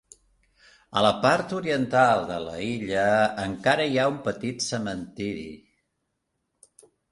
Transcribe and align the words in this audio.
A 1.01 1.01
la 1.05 1.11
part 1.25 1.53
oriental 1.57 2.25
de 2.31 2.39
la 2.47 2.55
illa 2.69 3.05
encara 3.45 3.87
hi 3.93 4.01
ha 4.05 4.09
un 4.15 4.19
petit 4.31 4.67
cementiri. 4.71 5.47